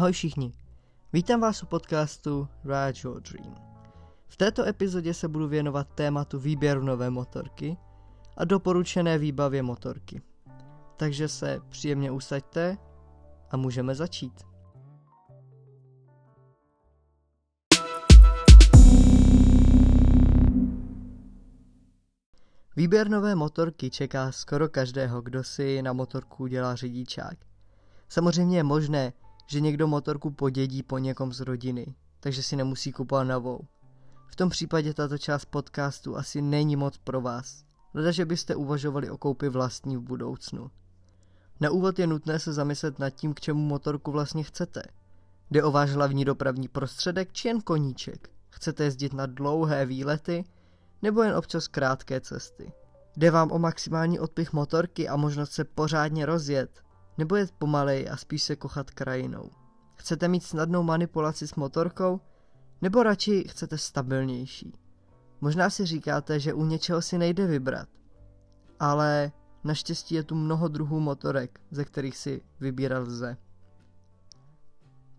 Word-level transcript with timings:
Ahoj 0.00 0.12
všichni, 0.12 0.52
vítám 1.12 1.40
vás 1.40 1.62
u 1.62 1.66
podcastu 1.66 2.48
Ride 2.64 3.00
Your 3.04 3.20
Dream. 3.20 3.54
V 4.28 4.36
této 4.36 4.66
epizodě 4.66 5.14
se 5.14 5.28
budu 5.28 5.48
věnovat 5.48 5.88
tématu 5.94 6.38
výběru 6.38 6.84
nové 6.84 7.10
motorky 7.10 7.76
a 8.36 8.44
doporučené 8.44 9.18
výbavě 9.18 9.62
motorky. 9.62 10.22
Takže 10.96 11.28
se 11.28 11.60
příjemně 11.68 12.10
usaďte 12.10 12.76
a 13.50 13.56
můžeme 13.56 13.94
začít. 13.94 14.32
Výběr 22.76 23.08
nové 23.08 23.34
motorky 23.34 23.90
čeká 23.90 24.32
skoro 24.32 24.68
každého, 24.68 25.20
kdo 25.20 25.44
si 25.44 25.82
na 25.82 25.92
motorku 25.92 26.46
dělá 26.46 26.74
řidičák. 26.74 27.38
Samozřejmě 28.08 28.56
je 28.56 28.62
možné, 28.62 29.12
že 29.50 29.60
někdo 29.60 29.86
motorku 29.86 30.30
podědí 30.30 30.82
po 30.82 30.98
někom 30.98 31.32
z 31.32 31.40
rodiny, 31.40 31.94
takže 32.20 32.42
si 32.42 32.56
nemusí 32.56 32.92
kupovat 32.92 33.26
novou. 33.26 33.60
V 34.26 34.36
tom 34.36 34.50
případě 34.50 34.94
tato 34.94 35.18
část 35.18 35.44
podcastu 35.44 36.16
asi 36.16 36.42
není 36.42 36.76
moc 36.76 36.98
pro 36.98 37.20
vás, 37.20 37.64
leda 37.94 38.10
že 38.10 38.24
byste 38.24 38.54
uvažovali 38.54 39.10
o 39.10 39.18
koupi 39.18 39.48
vlastní 39.48 39.96
v 39.96 40.00
budoucnu. 40.00 40.70
Na 41.60 41.70
úvod 41.70 41.98
je 41.98 42.06
nutné 42.06 42.38
se 42.38 42.52
zamyslet 42.52 42.98
nad 42.98 43.10
tím, 43.10 43.34
k 43.34 43.40
čemu 43.40 43.60
motorku 43.60 44.12
vlastně 44.12 44.42
chcete. 44.42 44.82
Jde 45.50 45.62
o 45.62 45.70
váš 45.70 45.90
hlavní 45.90 46.24
dopravní 46.24 46.68
prostředek 46.68 47.32
či 47.32 47.48
jen 47.48 47.60
koníček? 47.60 48.30
Chcete 48.50 48.84
jezdit 48.84 49.12
na 49.12 49.26
dlouhé 49.26 49.86
výlety 49.86 50.44
nebo 51.02 51.22
jen 51.22 51.36
občas 51.36 51.68
krátké 51.68 52.20
cesty? 52.20 52.72
Jde 53.16 53.30
vám 53.30 53.52
o 53.52 53.58
maximální 53.58 54.20
odpich 54.20 54.52
motorky 54.52 55.08
a 55.08 55.16
možnost 55.16 55.52
se 55.52 55.64
pořádně 55.64 56.26
rozjet, 56.26 56.82
nebo 57.18 57.36
jet 57.36 57.50
pomalej 57.50 58.08
a 58.10 58.16
spíš 58.16 58.42
se 58.42 58.56
kochat 58.56 58.90
krajinou? 58.90 59.50
Chcete 59.94 60.28
mít 60.28 60.44
snadnou 60.44 60.82
manipulaci 60.82 61.48
s 61.48 61.54
motorkou, 61.54 62.20
nebo 62.82 63.02
radši 63.02 63.44
chcete 63.48 63.78
stabilnější? 63.78 64.72
Možná 65.40 65.70
si 65.70 65.86
říkáte, 65.86 66.40
že 66.40 66.54
u 66.54 66.64
něčeho 66.64 67.02
si 67.02 67.18
nejde 67.18 67.46
vybrat, 67.46 67.88
ale 68.80 69.32
naštěstí 69.64 70.14
je 70.14 70.22
tu 70.22 70.34
mnoho 70.34 70.68
druhů 70.68 71.00
motorek, 71.00 71.60
ze 71.70 71.84
kterých 71.84 72.16
si 72.16 72.42
vybírat 72.60 72.98
lze. 72.98 73.36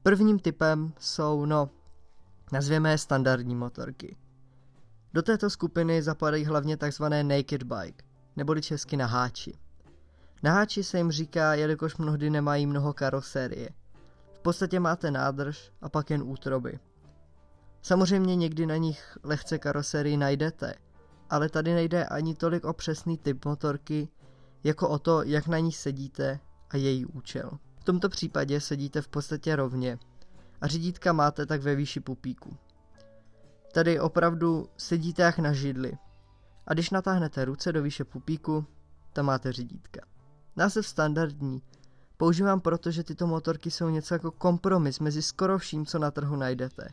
Prvním 0.04 0.40
typem 0.40 0.94
jsou, 1.00 1.46
no, 1.46 1.70
nazvěme 2.52 2.92
je 2.92 2.98
standardní 2.98 3.56
motorky. 3.56 4.18
Do 5.14 5.22
této 5.22 5.50
skupiny 5.50 6.02
zapadají 6.02 6.46
hlavně 6.46 6.78
tzv. 6.78 7.04
naked 7.24 7.64
bike, 7.64 8.06
neboli 8.36 8.62
česky 8.62 8.98
na 8.98 9.06
háči. 9.06 9.60
Na 10.44 10.52
háči 10.52 10.84
se 10.84 10.98
jim 10.98 11.12
říká, 11.12 11.54
jelikož 11.54 11.98
mnohdy 11.98 12.30
nemají 12.30 12.66
mnoho 12.66 12.94
karosérie. 12.94 13.70
V 14.34 14.40
podstatě 14.40 14.80
máte 14.80 15.12
nádrž 15.12 15.72
a 15.82 15.90
pak 15.90 16.10
jen 16.10 16.24
útroby. 16.24 16.80
Samozřejmě 17.82 18.36
někdy 18.36 18.66
na 18.66 18.78
nich 18.78 19.18
lehce 19.24 19.60
karosérii 19.60 20.18
najdete, 20.18 20.74
ale 21.30 21.50
tady 21.50 21.74
nejde 21.74 22.06
ani 22.06 22.36
tolik 22.36 22.66
o 22.66 22.74
přesný 22.74 23.18
typ 23.18 23.46
motorky, 23.46 24.10
jako 24.64 24.90
o 24.90 25.00
to, 25.00 25.24
jak 25.24 25.48
na 25.48 25.60
ní 25.60 25.72
sedíte 25.72 26.40
a 26.70 26.78
její 26.78 27.06
účel. 27.06 27.52
V 27.80 27.84
tomto 27.84 28.10
případě 28.10 28.62
sedíte 28.62 29.02
v 29.02 29.08
podstatě 29.08 29.56
rovně 29.56 30.00
a 30.62 30.68
řídítka 30.68 31.14
máte 31.14 31.46
tak 31.46 31.62
ve 31.62 31.76
výši 31.76 32.00
pupíku. 32.00 32.58
Tady 33.74 34.00
opravdu 34.00 34.70
sedíte 34.78 35.22
jak 35.22 35.40
na 35.40 35.54
židli. 35.54 35.98
A 36.68 36.74
když 36.74 36.90
natáhnete 36.90 37.46
ruce 37.46 37.72
do 37.72 37.84
výše 37.84 38.04
pupíku, 38.04 38.66
tam 39.14 39.26
máte 39.26 39.52
řídítka. 39.52 40.11
Název 40.56 40.88
standardní. 40.88 41.62
Používám 42.18 42.62
proto, 42.62 42.92
že 42.92 43.04
tyto 43.04 43.28
motorky 43.28 43.72
jsou 43.72 43.90
něco 43.90 44.16
jako 44.16 44.32
kompromis 44.32 45.00
mezi 45.00 45.22
skoro 45.22 45.58
vším, 45.58 45.86
co 45.86 46.00
na 46.00 46.12
trhu 46.12 46.36
najdete. 46.36 46.88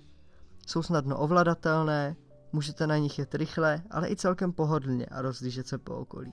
Jsou 0.66 0.82
snadno 0.82 1.18
ovladatelné, 1.18 2.16
můžete 2.52 2.86
na 2.86 2.96
nich 2.96 3.18
jet 3.18 3.34
rychle, 3.34 3.82
ale 3.90 4.10
i 4.10 4.16
celkem 4.16 4.52
pohodlně 4.52 5.06
a 5.06 5.22
rozlížet 5.22 5.68
se 5.68 5.78
po 5.78 5.94
okolí. 5.94 6.32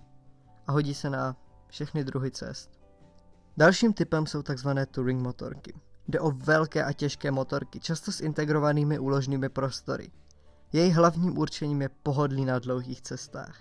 A 0.68 0.72
hodí 0.72 0.94
se 0.94 1.10
na 1.10 1.36
všechny 1.68 2.04
druhy 2.04 2.32
cest. 2.32 2.70
Dalším 3.58 3.94
typem 3.94 4.28
jsou 4.28 4.42
tzv. 4.42 4.70
touring 4.92 5.22
motorky. 5.22 5.74
Jde 6.08 6.20
o 6.20 6.32
velké 6.32 6.84
a 6.84 6.94
těžké 6.94 7.32
motorky, 7.32 7.80
často 7.80 8.12
s 8.12 8.22
integrovanými 8.22 9.00
úložnými 9.00 9.50
prostory. 9.50 10.12
Jejich 10.74 10.96
hlavním 10.96 11.38
určením 11.38 11.82
je 11.82 11.90
pohodlí 12.04 12.46
na 12.46 12.60
dlouhých 12.60 13.02
cestách. 13.02 13.58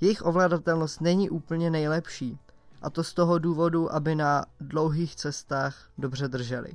Jejich 0.00 0.22
ovladatelnost 0.22 1.00
není 1.00 1.30
úplně 1.30 1.70
nejlepší, 1.70 2.38
a 2.82 2.90
to 2.90 3.04
z 3.04 3.14
toho 3.14 3.38
důvodu, 3.38 3.94
aby 3.94 4.14
na 4.14 4.44
dlouhých 4.60 5.16
cestách 5.16 5.90
dobře 5.98 6.28
drželi. 6.28 6.72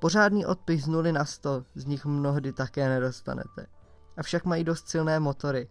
Pořádný 0.00 0.46
odpich 0.46 0.84
z 0.84 0.88
0 0.88 1.12
na 1.12 1.24
100 1.24 1.64
z 1.74 1.84
nich 1.84 2.06
mnohdy 2.06 2.52
také 2.52 2.88
nedostanete. 2.88 3.66
Avšak 4.16 4.44
mají 4.44 4.64
dost 4.64 4.88
silné 4.88 5.20
motory, 5.20 5.68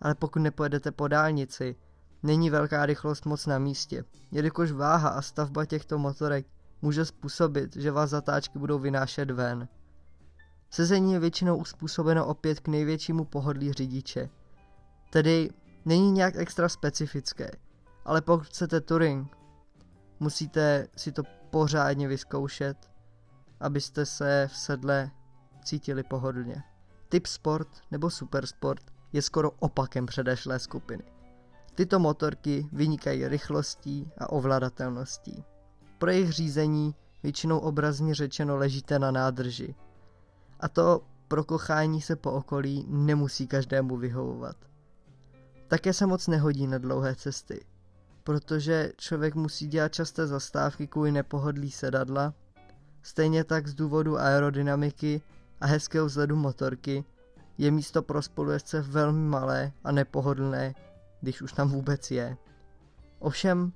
ale 0.00 0.14
pokud 0.14 0.38
nepojedete 0.38 0.92
po 0.92 1.08
dálnici, 1.08 1.76
není 2.22 2.50
velká 2.50 2.86
rychlost 2.86 3.26
moc 3.26 3.46
na 3.46 3.58
místě, 3.58 4.04
jelikož 4.30 4.72
váha 4.72 5.08
a 5.08 5.22
stavba 5.22 5.64
těchto 5.64 5.98
motorek 5.98 6.46
může 6.82 7.04
způsobit, 7.04 7.76
že 7.76 7.90
vás 7.90 8.10
zatáčky 8.10 8.58
budou 8.58 8.78
vynášet 8.78 9.30
ven. 9.30 9.68
Sezení 10.70 11.12
je 11.12 11.18
většinou 11.18 11.56
uspůsobeno 11.56 12.26
opět 12.26 12.60
k 12.60 12.68
největšímu 12.68 13.24
pohodlí 13.24 13.72
řidiče. 13.72 14.28
Tedy 15.12 15.50
není 15.84 16.12
nějak 16.12 16.36
extra 16.36 16.68
specifické, 16.68 17.50
ale 18.04 18.20
pokud 18.20 18.46
chcete 18.46 18.80
touring, 18.80 19.36
musíte 20.20 20.86
si 20.96 21.12
to 21.12 21.22
pořádně 21.50 22.08
vyzkoušet, 22.08 22.90
abyste 23.60 24.06
se 24.06 24.48
v 24.52 24.56
sedle 24.56 25.10
cítili 25.64 26.02
pohodlně. 26.02 26.62
Typ 27.08 27.26
sport 27.26 27.68
nebo 27.90 28.10
supersport 28.10 28.82
je 29.12 29.22
skoro 29.22 29.50
opakem 29.50 30.06
předešlé 30.06 30.58
skupiny. 30.58 31.04
Tyto 31.74 31.98
motorky 31.98 32.68
vynikají 32.72 33.28
rychlostí 33.28 34.10
a 34.18 34.32
ovladatelností. 34.32 35.44
Pro 35.98 36.10
jejich 36.10 36.30
řízení 36.30 36.94
většinou 37.22 37.58
obrazně 37.58 38.14
řečeno 38.14 38.56
ležíte 38.56 38.98
na 38.98 39.10
nádrži. 39.10 39.74
A 40.60 40.68
to 40.68 41.02
pro 41.28 41.44
kochání 41.44 42.00
se 42.00 42.16
po 42.16 42.32
okolí 42.32 42.86
nemusí 42.88 43.46
každému 43.46 43.96
vyhovovat. 43.96 44.56
Také 45.68 45.92
se 45.92 46.06
moc 46.06 46.28
nehodí 46.28 46.66
na 46.66 46.78
dlouhé 46.78 47.14
cesty, 47.14 47.64
protože 48.24 48.92
člověk 48.96 49.34
musí 49.34 49.68
dělat 49.68 49.92
časté 49.92 50.26
zastávky 50.26 50.86
kvůli 50.86 51.12
nepohodlí 51.12 51.70
sedadla, 51.70 52.34
stejně 53.02 53.44
tak 53.44 53.66
z 53.66 53.74
důvodu 53.74 54.18
aerodynamiky 54.18 55.22
a 55.60 55.66
hezkého 55.66 56.06
vzhledu 56.06 56.36
motorky 56.36 57.04
je 57.58 57.70
místo 57.70 58.02
pro 58.02 58.22
spolujezdce 58.22 58.80
velmi 58.80 59.28
malé 59.28 59.72
a 59.84 59.92
nepohodlné, 59.92 60.74
když 61.20 61.42
už 61.42 61.52
tam 61.52 61.68
vůbec 61.68 62.10
je. 62.10 62.36
Ovšem, 63.18 63.72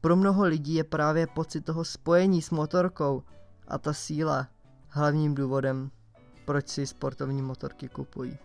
pro 0.00 0.16
mnoho 0.16 0.44
lidí 0.44 0.74
je 0.74 0.84
právě 0.84 1.26
pocit 1.26 1.60
toho 1.60 1.84
spojení 1.84 2.42
s 2.42 2.50
motorkou 2.50 3.22
a 3.68 3.78
ta 3.78 3.92
síla 3.92 4.48
hlavním 4.88 5.34
důvodem, 5.34 5.90
proč 6.44 6.68
si 6.68 6.86
sportovní 6.86 7.42
motorky 7.42 7.88
kupují. 7.88 8.38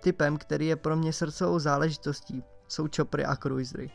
Typem, 0.00 0.36
který 0.36 0.66
je 0.66 0.76
pro 0.76 0.96
mě 0.96 1.12
srdcovou 1.12 1.58
záležitostí, 1.58 2.42
jsou 2.68 2.88
čopry 2.88 3.24
a 3.24 3.36
cruisery. 3.36 3.90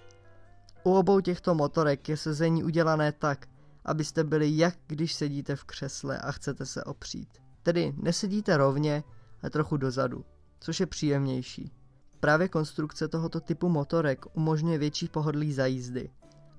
U 0.84 0.94
obou 0.94 1.20
těchto 1.20 1.56
motorek 1.56 2.10
je 2.10 2.18
sezení 2.18 2.64
udělané 2.64 3.12
tak, 3.12 3.46
abyste 3.86 4.24
byli 4.24 4.58
jak 4.58 4.76
když 4.88 5.14
sedíte 5.14 5.56
v 5.56 5.64
křesle 5.64 6.18
a 6.18 6.32
chcete 6.32 6.66
se 6.66 6.84
opřít. 6.84 7.30
Tedy 7.64 7.94
nesedíte 7.98 8.58
rovně, 8.58 9.04
ale 9.44 9.50
trochu 9.50 9.78
dozadu, 9.78 10.26
což 10.60 10.80
je 10.80 10.86
příjemnější. 10.86 11.72
Právě 12.20 12.48
konstrukce 12.48 13.08
tohoto 13.08 13.40
typu 13.40 13.70
motorek 13.70 14.26
umožňuje 14.34 14.78
větší 14.78 15.08
pohodlí 15.08 15.54
za 15.54 15.66
jízdy, 15.66 16.10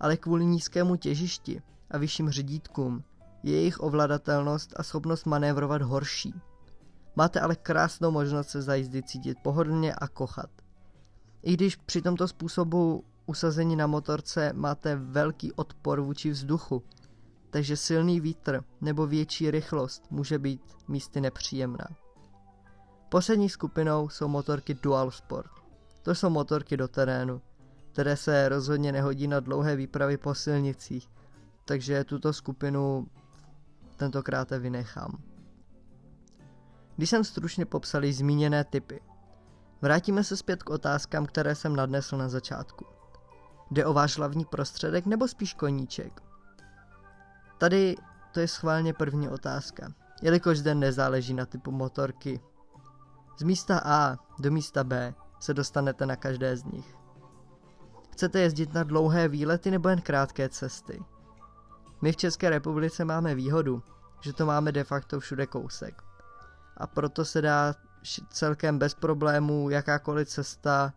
ale 0.01 0.17
kvůli 0.17 0.45
nízkému 0.45 0.97
těžišti 0.97 1.63
a 1.91 1.99
vyšším 1.99 2.31
řídítkům 2.31 3.05
je 3.43 3.53
jejich 3.53 3.81
ovladatelnost 3.81 4.73
a 4.77 4.83
schopnost 4.83 5.27
manévrovat 5.27 5.83
horší. 5.83 6.35
Máte 7.17 7.41
ale 7.41 7.57
krásnou 7.57 8.11
možnost 8.11 8.49
se 8.49 8.63
za 8.63 8.75
jízdy 8.75 9.03
cítit 9.03 9.39
pohodlně 9.43 9.95
a 9.95 10.09
kochat. 10.09 10.51
I 11.43 11.55
když 11.55 11.77
při 11.77 12.03
tomto 12.03 12.29
způsobu 12.29 13.05
usazení 13.31 13.77
na 13.77 13.87
motorce 13.87 14.53
máte 14.53 14.97
velký 14.97 15.53
odpor 15.53 16.01
vůči 16.01 16.31
vzduchu, 16.31 16.83
takže 17.51 17.77
silný 17.77 18.21
vítr 18.21 18.65
nebo 18.81 19.07
větší 19.07 19.51
rychlost 19.51 20.11
může 20.11 20.39
být 20.39 20.63
místy 20.89 21.21
nepříjemná. 21.21 21.87
Poslední 23.09 23.49
skupinou 23.49 24.09
jsou 24.09 24.29
motorky 24.29 24.75
Dual 24.75 25.11
Sport. 25.11 25.51
To 26.03 26.15
jsou 26.15 26.31
motorky 26.31 26.77
do 26.77 26.89
terénu, 26.89 27.43
které 27.93 28.17
se 28.17 28.49
rozhodně 28.49 28.93
nehodí 28.93 29.29
na 29.29 29.41
dlouhé 29.41 29.77
výpravy 29.77 30.17
po 30.17 30.35
silnicích, 30.35 31.09
takže 31.65 32.05
tuto 32.05 32.33
skupinu 32.33 33.07
tentokrát 33.97 34.51
vynechám. 34.51 35.23
Když 36.97 37.11
jsem 37.11 37.25
stručně 37.25 37.67
popsal 37.67 38.03
zmíněné 38.11 38.65
typy, 38.65 39.01
vrátíme 39.83 40.25
se 40.25 40.37
zpět 40.37 40.63
k 40.63 40.71
otázkám, 40.71 41.27
které 41.27 41.55
jsem 41.55 41.77
nadnesl 41.77 42.17
na 42.17 42.29
začátku. 42.29 43.00
Jde 43.71 43.87
o 43.87 43.93
váš 43.93 44.17
hlavní 44.17 44.45
prostředek 44.45 45.07
nebo 45.07 45.29
spíš 45.29 45.55
koníček? 45.55 46.23
Tady 47.59 47.97
to 48.33 48.41
je 48.41 48.49
schválně 48.49 48.93
první 48.93 49.29
otázka, 49.29 49.93
jelikož 50.23 50.59
zde 50.59 50.75
nezáleží 50.75 51.35
na 51.35 51.47
typu 51.47 51.71
motorky. 51.71 52.41
Z 53.39 53.43
místa 53.43 53.81
A 53.85 54.17
do 54.39 54.51
místa 54.51 54.85
B 54.85 55.15
se 55.41 55.55
dostanete 55.55 56.07
na 56.07 56.17
každé 56.17 56.57
z 56.57 56.65
nich. 56.65 56.97
Chcete 58.13 58.41
jezdit 58.41 58.75
na 58.75 58.83
dlouhé 58.83 59.29
výlety 59.29 59.71
nebo 59.71 59.89
jen 59.89 60.01
krátké 60.01 60.49
cesty? 60.49 61.03
My 62.03 62.13
v 62.13 62.17
České 62.17 62.51
republice 62.51 63.05
máme 63.05 63.35
výhodu, 63.35 63.83
že 64.21 64.33
to 64.33 64.47
máme 64.47 64.73
de 64.73 64.85
facto 64.85 65.21
všude 65.21 65.47
kousek. 65.47 66.03
A 66.77 66.87
proto 66.87 67.25
se 67.25 67.43
dá 67.43 67.75
celkem 68.31 68.79
bez 68.79 68.95
problémů 68.95 69.71
jakákoliv 69.71 70.29
cesta 70.29 70.93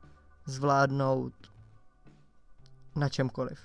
zvládnout 0.46 1.34
na 2.96 3.10
čemkoliv. 3.10 3.60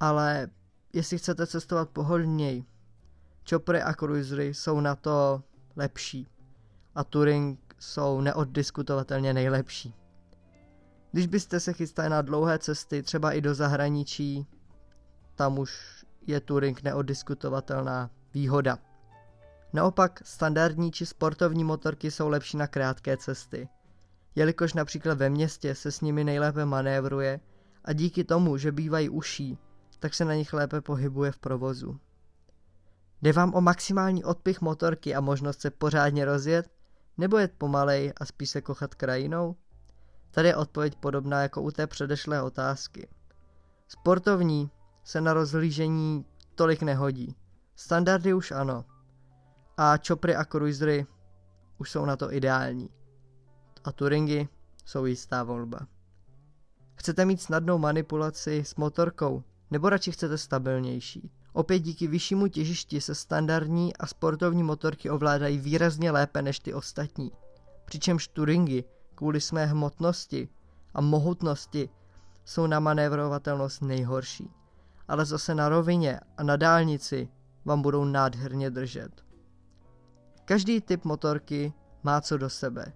Ale 0.00 0.48
jestli 0.92 1.18
chcete 1.18 1.46
cestovat 1.46 1.90
pohodlněji, 1.90 2.64
choppery 3.50 3.82
a 3.82 3.94
cruisery 3.94 4.54
jsou 4.54 4.80
na 4.80 4.96
to 4.96 5.42
lepší 5.76 6.28
a 6.94 7.04
touring 7.04 7.76
jsou 7.78 8.20
neoddiskutovatelně 8.20 9.34
nejlepší. 9.34 9.94
Když 11.12 11.26
byste 11.26 11.60
se 11.60 11.72
chystali 11.72 12.08
na 12.08 12.22
dlouhé 12.22 12.58
cesty, 12.58 13.02
třeba 13.02 13.32
i 13.32 13.40
do 13.40 13.54
zahraničí, 13.54 14.46
tam 15.34 15.58
už 15.58 16.04
je 16.26 16.40
touring 16.40 16.82
neoddiskutovatelná 16.82 18.10
výhoda. 18.34 18.78
Naopak 19.72 20.20
standardní 20.24 20.92
či 20.92 21.06
sportovní 21.06 21.64
motorky 21.64 22.10
jsou 22.10 22.28
lepší 22.28 22.56
na 22.56 22.66
krátké 22.66 23.16
cesty, 23.16 23.68
jelikož 24.34 24.74
například 24.74 25.18
ve 25.18 25.30
městě 25.30 25.74
se 25.74 25.92
s 25.92 26.00
nimi 26.00 26.24
nejlépe 26.24 26.64
manévruje 26.64 27.40
a 27.86 27.92
díky 27.92 28.24
tomu, 28.24 28.56
že 28.56 28.72
bývají 28.72 29.08
uší, 29.08 29.58
tak 29.98 30.14
se 30.14 30.24
na 30.24 30.34
nich 30.34 30.52
lépe 30.52 30.80
pohybuje 30.80 31.32
v 31.32 31.38
provozu. 31.38 32.00
Jde 33.22 33.32
vám 33.32 33.54
o 33.54 33.60
maximální 33.60 34.24
odpich 34.24 34.60
motorky 34.60 35.14
a 35.14 35.20
možnost 35.20 35.60
se 35.60 35.70
pořádně 35.70 36.24
rozjet, 36.24 36.70
nebo 37.18 37.38
jet 37.38 37.52
pomalej 37.58 38.12
a 38.16 38.24
spíš 38.24 38.50
se 38.50 38.60
kochat 38.60 38.94
krajinou? 38.94 39.56
Tady 40.30 40.48
je 40.48 40.56
odpověď 40.56 40.96
podobná 40.96 41.42
jako 41.42 41.62
u 41.62 41.70
té 41.70 41.86
předešlé 41.86 42.42
otázky. 42.42 43.08
Sportovní 43.88 44.70
se 45.04 45.20
na 45.20 45.34
rozhlížení 45.34 46.24
tolik 46.54 46.82
nehodí. 46.82 47.36
Standardy 47.76 48.34
už 48.34 48.50
ano. 48.50 48.84
A 49.76 49.94
chopry 50.08 50.36
a 50.36 50.44
cruisery 50.44 51.06
už 51.78 51.90
jsou 51.90 52.04
na 52.04 52.16
to 52.16 52.32
ideální. 52.32 52.90
A 53.84 53.92
touringy 53.92 54.48
jsou 54.84 55.04
jistá 55.04 55.42
volba. 55.42 55.78
Chcete 56.96 57.24
mít 57.24 57.42
snadnou 57.42 57.78
manipulaci 57.78 58.58
s 58.58 58.74
motorkou, 58.76 59.42
nebo 59.70 59.88
radši 59.88 60.12
chcete 60.12 60.38
stabilnější? 60.38 61.30
Opět 61.52 61.78
díky 61.78 62.06
vyššímu 62.06 62.48
těžišti 62.48 63.00
se 63.00 63.14
standardní 63.14 63.96
a 63.96 64.06
sportovní 64.06 64.62
motorky 64.62 65.10
ovládají 65.10 65.58
výrazně 65.58 66.10
lépe 66.10 66.42
než 66.42 66.58
ty 66.60 66.74
ostatní. 66.74 67.32
Přičemž 67.84 68.28
touringy 68.28 68.84
kvůli 69.14 69.40
své 69.40 69.66
hmotnosti 69.66 70.48
a 70.94 71.00
mohutnosti 71.00 71.88
jsou 72.44 72.66
na 72.66 72.80
manévrovatelnost 72.80 73.82
nejhorší. 73.82 74.50
Ale 75.08 75.24
zase 75.24 75.54
na 75.54 75.68
rovině 75.68 76.20
a 76.36 76.42
na 76.42 76.56
dálnici 76.56 77.28
vám 77.64 77.82
budou 77.82 78.04
nádherně 78.04 78.70
držet. 78.70 79.24
Každý 80.44 80.80
typ 80.80 81.04
motorky 81.04 81.72
má 82.02 82.20
co 82.20 82.38
do 82.38 82.50
sebe, 82.50 82.92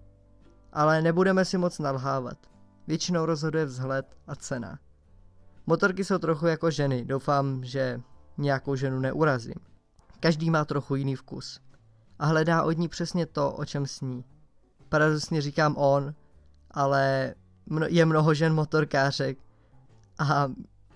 ale 0.72 1.02
nebudeme 1.02 1.44
si 1.44 1.58
moc 1.58 1.78
nalhávat. 1.78 2.49
Většinou 2.90 3.26
rozhoduje 3.26 3.64
vzhled 3.64 4.16
a 4.26 4.34
cena. 4.34 4.78
Motorky 5.66 6.04
jsou 6.04 6.18
trochu 6.18 6.46
jako 6.46 6.70
ženy, 6.70 7.04
doufám, 7.04 7.64
že 7.64 8.00
nějakou 8.38 8.76
ženu 8.76 9.00
neurazím. 9.00 9.54
Každý 10.20 10.50
má 10.50 10.64
trochu 10.64 10.94
jiný 10.94 11.16
vkus 11.16 11.60
a 12.18 12.26
hledá 12.26 12.62
od 12.62 12.78
ní 12.78 12.88
přesně 12.88 13.26
to, 13.26 13.52
o 13.52 13.64
čem 13.64 13.86
sní. 13.86 14.24
Paradoxně 14.88 15.40
říkám 15.40 15.76
on, 15.76 16.14
ale 16.70 17.34
je 17.88 18.06
mnoho 18.06 18.34
žen 18.34 18.54
motorkářek 18.54 19.38
a 20.18 20.48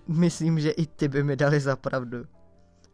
myslím, 0.07 0.59
že 0.59 0.71
i 0.71 0.85
ty 0.85 1.07
by 1.07 1.23
mi 1.23 1.35
dali 1.35 1.59
za 1.59 1.75
pravdu. 1.75 2.25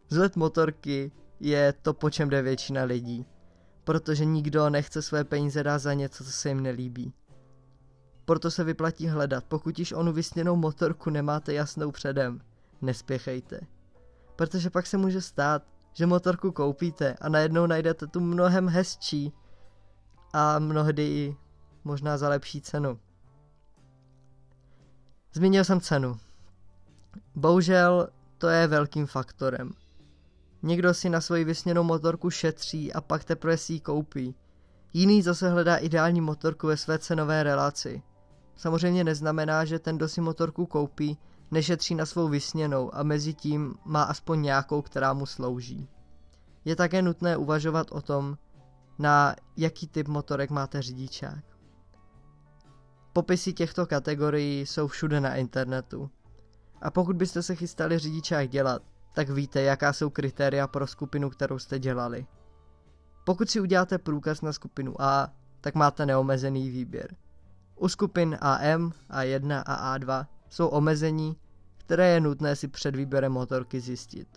Vzhled 0.08 0.36
motorky 0.36 1.12
je 1.40 1.74
to, 1.82 1.94
po 1.94 2.10
čem 2.10 2.30
jde 2.30 2.42
většina 2.42 2.82
lidí, 2.82 3.26
protože 3.84 4.24
nikdo 4.24 4.70
nechce 4.70 5.02
své 5.02 5.24
peníze 5.24 5.62
dát 5.62 5.78
za 5.78 5.94
něco, 5.94 6.24
co 6.24 6.30
se 6.30 6.48
jim 6.48 6.60
nelíbí. 6.60 7.12
Proto 8.24 8.50
se 8.50 8.64
vyplatí 8.64 9.08
hledat, 9.08 9.44
pokud 9.44 9.78
již 9.78 9.92
onu 9.92 10.12
vysněnou 10.12 10.56
motorku 10.56 11.10
nemáte 11.10 11.52
jasnou 11.52 11.90
předem, 11.90 12.40
nespěchejte. 12.82 13.60
Protože 14.36 14.70
pak 14.70 14.86
se 14.86 14.98
může 14.98 15.20
stát, 15.20 15.62
že 15.92 16.06
motorku 16.06 16.52
koupíte 16.52 17.14
a 17.20 17.28
najednou 17.28 17.66
najdete 17.66 18.06
tu 18.06 18.20
mnohem 18.20 18.68
hezčí 18.68 19.32
a 20.32 20.58
mnohdy 20.58 21.02
i 21.02 21.36
možná 21.84 22.18
za 22.18 22.28
lepší 22.28 22.60
cenu. 22.60 22.98
Zmínil 25.34 25.64
jsem 25.64 25.80
cenu. 25.80 26.16
Bohužel 27.34 28.08
to 28.38 28.48
je 28.48 28.66
velkým 28.66 29.06
faktorem. 29.06 29.70
Někdo 30.62 30.94
si 30.94 31.08
na 31.08 31.20
svoji 31.20 31.44
vysněnou 31.44 31.82
motorku 31.82 32.30
šetří 32.30 32.92
a 32.92 33.00
pak 33.00 33.24
teprve 33.24 33.56
si 33.56 33.72
ji 33.72 33.80
koupí. 33.80 34.34
Jiný 34.92 35.22
zase 35.22 35.50
hledá 35.50 35.76
ideální 35.76 36.20
motorku 36.20 36.66
ve 36.66 36.76
své 36.76 36.98
cenové 36.98 37.42
relaci. 37.42 38.02
Samozřejmě 38.56 39.04
neznamená, 39.04 39.64
že 39.64 39.78
ten, 39.78 39.96
kdo 39.96 40.08
si 40.08 40.20
motorku 40.20 40.66
koupí, 40.66 41.18
nešetří 41.50 41.94
na 41.94 42.06
svou 42.06 42.28
vysněnou 42.28 42.94
a 42.94 43.02
mezi 43.02 43.34
tím 43.34 43.74
má 43.84 44.02
aspoň 44.02 44.42
nějakou, 44.42 44.82
která 44.82 45.12
mu 45.12 45.26
slouží. 45.26 45.88
Je 46.64 46.76
také 46.76 47.02
nutné 47.02 47.36
uvažovat 47.36 47.86
o 47.90 48.02
tom, 48.02 48.38
na 48.98 49.36
jaký 49.56 49.86
typ 49.86 50.08
motorek 50.08 50.50
máte 50.50 50.82
řidičák. 50.82 51.44
Popisy 53.12 53.52
těchto 53.52 53.86
kategorií 53.86 54.60
jsou 54.60 54.88
všude 54.88 55.20
na 55.20 55.34
internetu. 55.34 56.10
A 56.82 56.90
pokud 56.90 57.16
byste 57.16 57.42
se 57.42 57.54
chystali 57.54 57.98
řidičák 57.98 58.48
dělat, 58.48 58.82
tak 59.14 59.30
víte, 59.30 59.62
jaká 59.62 59.92
jsou 59.92 60.10
kritéria 60.10 60.66
pro 60.66 60.86
skupinu, 60.86 61.30
kterou 61.30 61.58
jste 61.58 61.78
dělali. 61.78 62.26
Pokud 63.24 63.50
si 63.50 63.60
uděláte 63.60 63.98
průkaz 63.98 64.42
na 64.42 64.52
skupinu 64.52 65.02
A, 65.02 65.32
tak 65.60 65.74
máte 65.74 66.06
neomezený 66.06 66.70
výběr. 66.70 67.16
U 67.82 67.88
skupin 67.88 68.38
AM, 68.40 68.92
A1 69.10 69.62
a 69.66 69.98
A2 69.98 70.26
jsou 70.50 70.68
omezení, 70.68 71.36
které 71.76 72.08
je 72.08 72.20
nutné 72.20 72.56
si 72.56 72.68
před 72.68 72.96
výběrem 72.96 73.32
motorky 73.32 73.80
zjistit. 73.80 74.28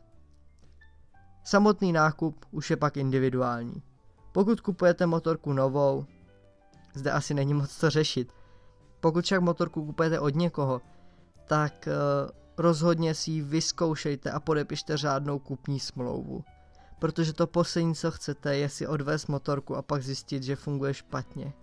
Samotný 1.43 1.91
nákup 1.91 2.45
už 2.51 2.69
je 2.69 2.77
pak 2.77 2.97
individuální. 2.97 3.83
Pokud 4.31 4.61
kupujete 4.61 5.05
motorku 5.05 5.53
novou, 5.53 6.05
zde 6.93 7.11
asi 7.11 7.33
není 7.33 7.53
moc 7.53 7.77
co 7.77 7.89
řešit. 7.89 8.31
Pokud 8.99 9.25
však 9.25 9.41
motorku 9.41 9.85
kupujete 9.85 10.19
od 10.19 10.35
někoho, 10.35 10.81
tak 11.47 11.87
uh, 11.87 12.29
rozhodně 12.57 13.13
si 13.13 13.31
ji 13.31 13.41
vyzkoušejte 13.41 14.31
a 14.31 14.39
podepište 14.39 14.97
řádnou 14.97 15.39
kupní 15.39 15.79
smlouvu. 15.79 16.43
Protože 16.99 17.33
to 17.33 17.47
poslední, 17.47 17.95
co 17.95 18.11
chcete, 18.11 18.57
je 18.57 18.69
si 18.69 18.87
odvést 18.87 19.27
motorku 19.27 19.75
a 19.75 19.81
pak 19.81 20.03
zjistit, 20.03 20.43
že 20.43 20.55
funguje 20.55 20.93
špatně. 20.93 21.53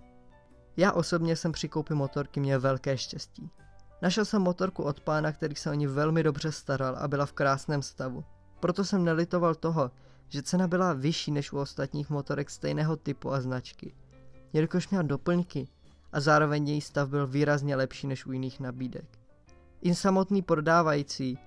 Já 0.77 0.93
osobně 0.93 1.37
jsem 1.37 1.53
při 1.53 1.69
koupi 1.69 1.95
motorky 1.95 2.41
měl 2.41 2.61
velké 2.61 2.99
štěstí. 2.99 3.51
Našel 4.03 4.25
jsem 4.25 4.43
motorku 4.43 4.83
od 4.83 5.01
pána, 5.01 5.33
který 5.33 5.55
se 5.55 5.71
o 5.71 5.75
ní 5.75 5.87
velmi 5.87 6.23
dobře 6.23 6.53
staral 6.53 6.97
a 6.99 7.09
byla 7.09 7.27
v 7.27 7.33
krásném 7.33 7.83
stavu. 7.83 8.25
Proto 8.61 8.85
jsem 8.85 9.05
nelitoval 9.05 9.55
toho, 9.55 9.91
že 10.29 10.43
cena 10.43 10.69
byla 10.69 10.93
vyšší 10.93 11.31
než 11.31 11.53
u 11.53 11.59
ostatních 11.59 12.11
motorek 12.11 12.51
stejného 12.51 12.97
typu 12.97 13.33
a 13.33 13.41
značky. 13.41 13.95
Jelikož 14.53 14.89
měl 14.89 15.03
doplňky 15.03 15.69
a 16.13 16.21
zároveň 16.21 16.69
její 16.69 16.81
stav 16.81 17.09
byl 17.09 17.27
výrazně 17.27 17.77
lepší 17.77 18.07
než 18.07 18.27
u 18.27 18.33
jiných 18.33 18.61
nabídek. 18.61 19.19
I 19.81 19.95
samotný 19.95 20.43
prodávající, 20.43 21.39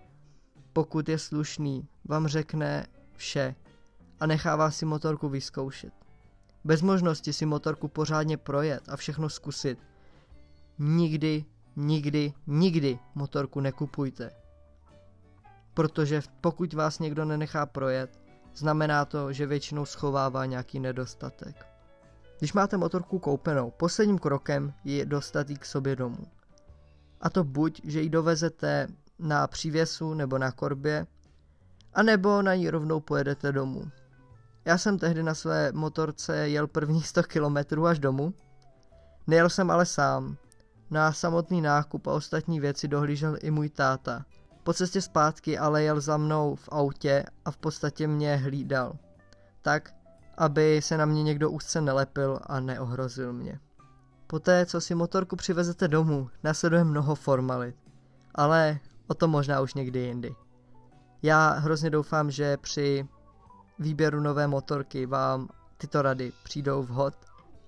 pokud 0.73 1.09
je 1.09 1.19
slušný, 1.19 1.87
vám 2.05 2.27
řekne 2.27 2.87
vše 3.13 3.55
a 4.19 4.25
nechává 4.25 4.71
si 4.71 4.85
motorku 4.85 5.29
vyzkoušet. 5.29 6.04
Bez 6.65 6.81
možnosti 6.81 7.33
si 7.33 7.45
motorku 7.45 7.87
pořádně 7.87 8.37
projet 8.37 8.89
a 8.89 8.95
všechno 8.95 9.29
zkusit. 9.29 9.79
Nikdy, 10.79 11.45
nikdy, 11.75 12.33
nikdy 12.47 12.99
motorku 13.15 13.59
nekupujte. 13.59 14.31
Protože 15.73 16.21
pokud 16.41 16.73
vás 16.73 16.99
někdo 16.99 17.25
nenechá 17.25 17.65
projet, 17.65 18.19
znamená 18.55 19.05
to, 19.05 19.33
že 19.33 19.45
většinou 19.45 19.85
schovává 19.85 20.45
nějaký 20.45 20.79
nedostatek. 20.79 21.65
Když 22.39 22.53
máte 22.53 22.77
motorku 22.77 23.19
koupenou, 23.19 23.71
posledním 23.71 24.19
krokem 24.19 24.73
je 24.83 25.05
dostat 25.05 25.49
ji 25.49 25.57
k 25.57 25.65
sobě 25.65 25.95
domů. 25.95 26.27
A 27.21 27.29
to 27.29 27.43
buď, 27.43 27.81
že 27.83 28.01
ji 28.01 28.09
dovezete 28.09 28.87
na 29.19 29.47
přívěsu 29.47 30.13
nebo 30.13 30.37
na 30.37 30.51
korbě, 30.51 31.07
anebo 31.93 32.41
na 32.41 32.55
ní 32.55 32.69
rovnou 32.69 32.99
pojedete 32.99 33.51
domů. 33.51 33.91
Já 34.65 34.77
jsem 34.77 34.99
tehdy 34.99 35.23
na 35.23 35.33
své 35.33 35.71
motorce 35.71 36.49
jel 36.49 36.67
první 36.67 37.03
100 37.03 37.23
km 37.23 37.85
až 37.85 37.99
domů. 37.99 38.33
Nejel 39.27 39.49
jsem 39.49 39.71
ale 39.71 39.85
sám. 39.85 40.37
Na 40.89 41.13
samotný 41.13 41.61
nákup 41.61 42.07
a 42.07 42.13
ostatní 42.13 42.59
věci 42.59 42.87
dohlížel 42.87 43.37
i 43.41 43.51
můj 43.51 43.69
táta. 43.69 44.25
Po 44.63 44.73
cestě 44.73 45.01
zpátky 45.01 45.57
ale 45.57 45.83
jel 45.83 46.01
za 46.01 46.17
mnou 46.17 46.55
v 46.55 46.69
autě 46.71 47.25
a 47.45 47.51
v 47.51 47.57
podstatě 47.57 48.07
mě 48.07 48.35
hlídal. 48.35 48.97
Tak, 49.61 49.93
aby 50.37 50.81
se 50.81 50.97
na 50.97 51.05
mě 51.05 51.23
někdo 51.23 51.51
úzce 51.51 51.81
nelepil 51.81 52.39
a 52.43 52.59
neohrozil 52.59 53.33
mě. 53.33 53.59
Poté, 54.27 54.65
co 54.65 54.81
si 54.81 54.95
motorku 54.95 55.35
přivezete 55.35 55.87
domů, 55.87 56.29
následuje 56.43 56.83
mnoho 56.83 57.15
formalit. 57.15 57.75
Ale 58.35 58.79
o 59.07 59.13
tom 59.13 59.29
možná 59.29 59.61
už 59.61 59.73
někdy 59.73 59.99
jindy. 59.99 60.35
Já 61.23 61.49
hrozně 61.49 61.89
doufám, 61.89 62.31
že 62.31 62.57
při 62.57 63.07
výběru 63.79 64.19
nové 64.19 64.47
motorky 64.47 65.05
vám 65.05 65.47
tyto 65.77 66.01
rady 66.01 66.33
přijdou 66.43 66.83
vhod 66.83 67.13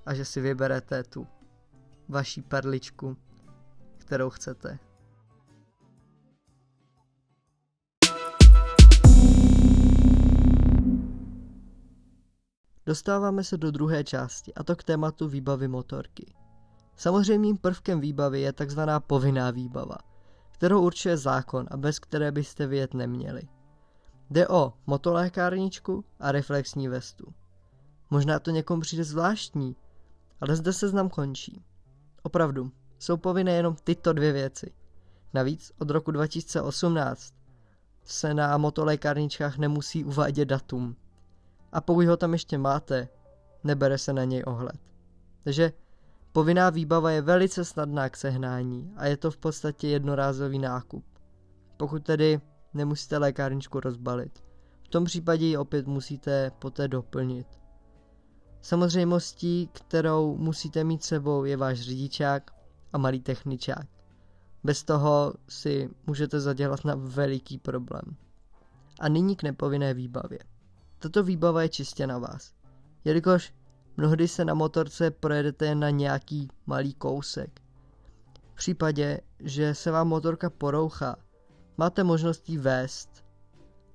a 0.06 0.14
že 0.14 0.26
si 0.26 0.42
vyberete 0.42 1.04
tu 1.04 1.28
vaší 2.10 2.42
perličku, 2.42 3.18
kterou 3.98 4.30
chcete. 4.30 4.80
Dostáváme 12.86 13.44
se 13.44 13.58
do 13.58 13.72
druhé 13.72 14.04
části, 14.04 14.54
a 14.54 14.64
to 14.64 14.76
k 14.76 14.84
tématu 14.84 15.28
výbavy 15.28 15.68
motorky. 15.68 16.34
Samozřejmým 16.96 17.58
prvkem 17.58 18.00
výbavy 18.00 18.42
je 18.42 18.54
takzvaná 18.54 19.00
povinná 19.00 19.52
výbava, 19.52 19.98
kterou 20.52 20.82
určuje 20.82 21.18
zákon 21.18 21.66
a 21.72 21.78
bez 21.78 22.00
které 22.00 22.32
byste 22.32 22.68
vyjet 22.68 22.94
neměli. 22.94 23.42
Jde 24.30 24.48
o 24.48 24.74
motolékárničku 24.88 26.06
a 26.20 26.32
reflexní 26.32 26.88
vestu. 26.88 27.34
Možná 28.10 28.40
to 28.40 28.52
někomu 28.52 28.82
přijde 28.82 29.04
zvláštní, 29.04 29.76
ale 30.42 30.56
zde 30.56 30.74
se 30.74 30.88
znám 30.88 31.10
končí. 31.10 31.64
Opravdu, 32.24 32.72
jsou 33.00 33.18
povinné 33.18 33.52
jenom 33.52 33.76
tyto 33.84 34.14
dvě 34.14 34.34
věci. 34.34 34.74
Navíc 35.34 35.72
od 35.80 35.90
roku 35.90 36.12
2018 36.12 37.34
se 38.04 38.34
na 38.34 38.58
motolékárničkách 38.58 39.58
nemusí 39.58 40.04
uvádět 40.04 40.48
datum. 40.48 40.96
A 41.72 41.82
pokud 41.82 42.06
ho 42.06 42.18
tam 42.18 42.34
ještě 42.34 42.58
máte, 42.58 43.08
nebere 43.64 43.98
se 43.98 44.14
na 44.14 44.24
něj 44.24 44.44
ohled. 44.48 44.80
Takže 45.44 45.74
povinná 46.32 46.70
výbava 46.70 47.12
je 47.12 47.22
velice 47.22 47.66
snadná 47.66 48.10
k 48.10 48.18
sehnání 48.18 48.94
a 48.96 49.06
je 49.06 49.18
to 49.18 49.32
v 49.32 49.38
podstatě 49.38 49.88
jednorázový 49.88 50.60
nákup. 50.60 51.06
Pokud 51.78 52.04
tedy 52.04 52.42
nemusíte 52.78 53.18
lékárničku 53.18 53.80
rozbalit. 53.80 54.44
V 54.84 54.88
tom 54.88 55.06
případě 55.06 55.46
ji 55.46 55.58
opět 55.58 55.88
musíte 55.88 56.52
poté 56.60 56.88
doplnit. 56.88 57.48
Samozřejmostí, 58.62 59.70
kterou 59.74 60.38
musíte 60.38 60.84
mít 60.84 61.04
sebou, 61.04 61.44
je 61.44 61.58
váš 61.58 61.82
řidičák 61.82 62.52
a 62.94 62.98
malý 62.98 63.22
techničák. 63.22 63.86
Bez 64.64 64.84
toho 64.84 65.34
si 65.50 65.90
můžete 66.08 66.40
zadělat 66.40 66.86
na 66.86 66.96
veliký 66.96 67.58
problém. 67.58 68.16
A 69.00 69.10
nyní 69.10 69.36
k 69.36 69.44
nepovinné 69.44 69.94
výbavě. 69.94 70.40
Tato 71.00 71.24
výbava 71.24 71.62
je 71.62 71.70
čistě 71.70 72.08
na 72.08 72.18
vás. 72.18 72.54
Jelikož 73.06 73.54
mnohdy 73.98 74.28
se 74.28 74.46
na 74.46 74.54
motorce 74.54 75.12
projedete 75.12 75.66
jen 75.66 75.80
na 75.80 75.90
nějaký 75.90 76.48
malý 76.66 76.94
kousek. 76.94 77.62
V 78.52 78.56
případě, 78.56 79.20
že 79.40 79.76
se 79.76 79.92
vám 79.92 80.08
motorka 80.08 80.50
porouchá, 80.50 81.16
máte 81.78 82.04
možnost 82.04 82.50
jí 82.50 82.58
vést 82.58 83.10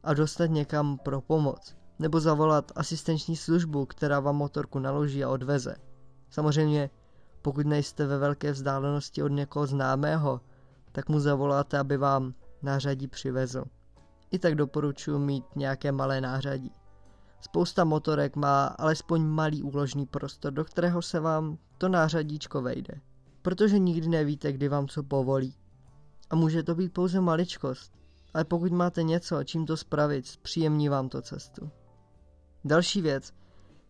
a 0.02 0.14
dostat 0.14 0.46
někam 0.46 0.98
pro 0.98 1.20
pomoc, 1.20 1.76
nebo 1.98 2.20
zavolat 2.20 2.72
asistenční 2.74 3.36
službu, 3.36 3.86
která 3.86 4.20
vám 4.20 4.36
motorku 4.36 4.78
naloží 4.78 5.24
a 5.24 5.28
odveze. 5.28 5.76
Samozřejmě, 6.30 6.90
pokud 7.42 7.66
nejste 7.66 8.06
ve 8.06 8.18
velké 8.18 8.52
vzdálenosti 8.52 9.22
od 9.22 9.28
někoho 9.28 9.66
známého, 9.66 10.40
tak 10.92 11.08
mu 11.08 11.20
zavoláte, 11.20 11.78
aby 11.78 11.96
vám 11.96 12.34
nářadí 12.62 13.08
přivezl. 13.08 13.64
I 14.30 14.38
tak 14.38 14.54
doporučuji 14.54 15.18
mít 15.18 15.44
nějaké 15.56 15.92
malé 15.92 16.20
nářadí. 16.20 16.70
Spousta 17.40 17.84
motorek 17.84 18.36
má 18.36 18.66
alespoň 18.66 19.22
malý 19.22 19.62
úložný 19.62 20.06
prostor, 20.06 20.52
do 20.52 20.64
kterého 20.64 21.02
se 21.02 21.20
vám 21.20 21.58
to 21.78 21.88
nářadíčko 21.88 22.62
vejde. 22.62 23.00
Protože 23.42 23.78
nikdy 23.78 24.08
nevíte, 24.08 24.52
kdy 24.52 24.68
vám 24.68 24.88
co 24.88 25.02
povolí. 25.02 25.54
A 26.32 26.36
může 26.36 26.62
to 26.62 26.74
být 26.74 26.92
pouze 26.92 27.20
maličkost, 27.20 27.92
ale 28.34 28.44
pokud 28.44 28.72
máte 28.72 29.02
něco, 29.02 29.44
čím 29.44 29.66
to 29.66 29.76
spravit, 29.76 30.36
příjemní 30.42 30.88
vám 30.88 31.08
to 31.08 31.22
cestu. 31.22 31.70
Další 32.64 33.02
věc, 33.02 33.32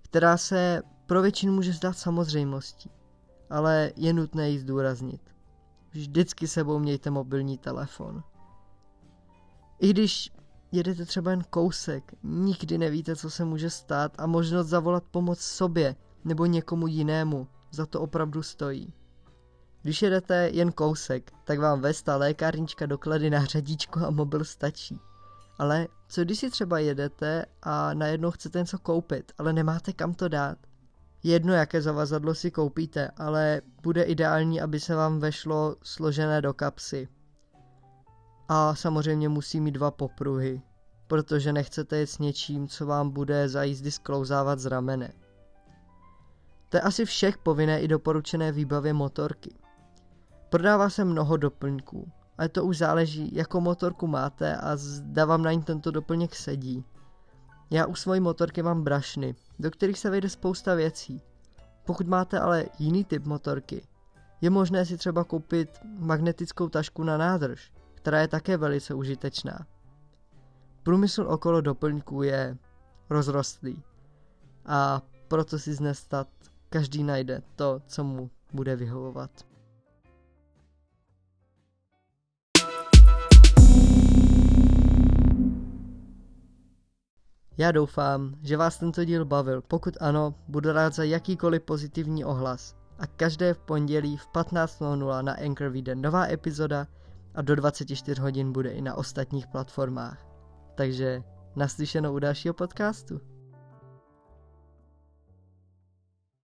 která 0.02 0.36
se 0.36 0.82
pro 1.06 1.22
většinu 1.22 1.52
může 1.52 1.72
zdát 1.72 1.98
samozřejmostí, 1.98 2.90
ale 3.50 3.92
je 3.96 4.12
nutné 4.12 4.50
ji 4.50 4.58
zdůraznit. 4.58 5.20
Vždycky 5.90 6.48
sebou 6.48 6.78
mějte 6.78 7.10
mobilní 7.10 7.58
telefon. 7.58 8.22
I 9.80 9.90
když 9.90 10.30
jedete 10.72 11.04
třeba 11.04 11.30
jen 11.30 11.44
kousek, 11.50 12.14
nikdy 12.22 12.78
nevíte, 12.78 13.16
co 13.16 13.30
se 13.30 13.44
může 13.44 13.70
stát 13.70 14.14
a 14.18 14.26
možnost 14.26 14.66
zavolat 14.66 15.04
pomoc 15.10 15.40
sobě 15.40 15.96
nebo 16.24 16.46
někomu 16.46 16.86
jinému 16.86 17.48
za 17.70 17.86
to 17.86 18.00
opravdu 18.00 18.42
stojí. 18.42 18.92
Když 19.82 20.02
jedete 20.02 20.48
jen 20.52 20.72
kousek, 20.72 21.32
tak 21.44 21.58
vám 21.58 21.80
vesta, 21.80 22.16
lékárnička, 22.16 22.86
doklady 22.86 23.30
na 23.30 23.44
řadíčko 23.44 24.00
a 24.06 24.10
mobil 24.10 24.44
stačí. 24.44 25.00
Ale 25.58 25.88
co 26.08 26.24
když 26.24 26.38
si 26.38 26.50
třeba 26.50 26.78
jedete 26.78 27.44
a 27.62 27.94
najednou 27.94 28.30
chcete 28.30 28.58
něco 28.58 28.78
koupit, 28.78 29.32
ale 29.38 29.52
nemáte 29.52 29.92
kam 29.92 30.14
to 30.14 30.28
dát? 30.28 30.58
Jedno, 31.22 31.52
jaké 31.52 31.82
zavazadlo 31.82 32.34
si 32.34 32.50
koupíte, 32.50 33.10
ale 33.16 33.62
bude 33.82 34.02
ideální, 34.02 34.60
aby 34.60 34.80
se 34.80 34.94
vám 34.94 35.20
vešlo 35.20 35.76
složené 35.82 36.42
do 36.42 36.54
kapsy. 36.54 37.08
A 38.48 38.74
samozřejmě 38.74 39.28
musí 39.28 39.60
mít 39.60 39.72
dva 39.72 39.90
popruhy, 39.90 40.62
protože 41.06 41.52
nechcete 41.52 41.96
jet 41.96 42.06
s 42.10 42.18
něčím, 42.18 42.68
co 42.68 42.86
vám 42.86 43.10
bude 43.10 43.48
za 43.48 43.62
jízdy 43.62 43.90
sklouzávat 43.90 44.58
z 44.58 44.66
ramene. 44.66 45.12
To 46.68 46.76
je 46.76 46.80
asi 46.80 47.04
všech 47.04 47.38
povinné 47.38 47.80
i 47.80 47.88
doporučené 47.88 48.52
výbavě 48.52 48.92
motorky. 48.92 49.61
Prodává 50.52 50.90
se 50.90 51.04
mnoho 51.04 51.36
doplňků, 51.36 52.12
ale 52.38 52.48
to 52.48 52.64
už 52.64 52.78
záleží, 52.78 53.34
jakou 53.34 53.60
motorku 53.60 54.06
máte 54.06 54.56
a 54.56 54.76
zda 54.76 55.24
vám 55.24 55.42
na 55.42 55.52
ní 55.52 55.62
tento 55.62 55.90
doplněk 55.90 56.34
sedí. 56.34 56.84
Já 57.70 57.86
u 57.86 57.94
své 57.94 58.20
motorky 58.20 58.62
mám 58.62 58.82
brašny, 58.82 59.34
do 59.58 59.70
kterých 59.70 59.98
se 59.98 60.10
vejde 60.10 60.28
spousta 60.28 60.74
věcí. 60.74 61.22
Pokud 61.84 62.06
máte 62.06 62.40
ale 62.40 62.64
jiný 62.78 63.04
typ 63.04 63.26
motorky, 63.26 63.86
je 64.40 64.50
možné 64.50 64.86
si 64.86 64.96
třeba 64.96 65.24
koupit 65.24 65.78
magnetickou 65.98 66.68
tašku 66.68 67.04
na 67.04 67.16
nádrž, 67.16 67.72
která 67.94 68.20
je 68.20 68.28
také 68.28 68.56
velice 68.56 68.94
užitečná. 68.94 69.66
Průmysl 70.82 71.26
okolo 71.28 71.60
doplňků 71.60 72.22
je 72.22 72.56
rozrostlý 73.10 73.82
a 74.66 75.02
proto 75.28 75.58
si 75.58 75.74
znestat 75.74 76.28
každý 76.68 77.04
najde 77.04 77.42
to, 77.56 77.80
co 77.86 78.04
mu 78.04 78.30
bude 78.52 78.76
vyhovovat. 78.76 79.51
Já 87.62 87.72
doufám, 87.72 88.34
že 88.42 88.56
vás 88.56 88.78
tento 88.78 89.04
díl 89.04 89.24
bavil. 89.24 89.62
Pokud 89.62 89.96
ano, 90.00 90.34
budu 90.48 90.72
rád 90.72 90.94
za 90.94 91.04
jakýkoliv 91.04 91.62
pozitivní 91.62 92.24
ohlas. 92.24 92.74
A 92.98 93.06
každé 93.06 93.54
v 93.54 93.58
pondělí 93.58 94.16
v 94.16 94.26
15.00 94.34 95.22
na 95.22 95.32
Anchor 95.32 95.68
vyjde 95.68 95.94
nová 95.94 96.26
epizoda 96.26 96.86
a 97.34 97.42
do 97.42 97.56
24 97.56 98.20
hodin 98.20 98.52
bude 98.52 98.70
i 98.70 98.82
na 98.82 98.94
ostatních 98.94 99.46
platformách. 99.46 100.26
Takže 100.74 101.22
naslyšenou 101.56 102.14
u 102.14 102.18
dalšího 102.18 102.54
podcastu. 102.54 103.20